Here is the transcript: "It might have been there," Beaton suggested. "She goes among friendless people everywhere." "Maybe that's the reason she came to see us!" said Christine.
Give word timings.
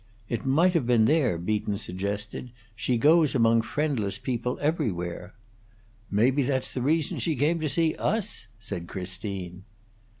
"It 0.27 0.47
might 0.47 0.73
have 0.73 0.87
been 0.87 1.05
there," 1.05 1.37
Beaton 1.37 1.77
suggested. 1.77 2.49
"She 2.75 2.97
goes 2.97 3.35
among 3.35 3.61
friendless 3.61 4.17
people 4.17 4.57
everywhere." 4.59 5.35
"Maybe 6.09 6.41
that's 6.41 6.73
the 6.73 6.81
reason 6.81 7.19
she 7.19 7.35
came 7.35 7.59
to 7.59 7.69
see 7.69 7.93
us!" 7.97 8.47
said 8.57 8.87
Christine. 8.87 9.63